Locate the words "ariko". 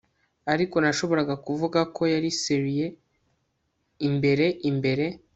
0.53-0.75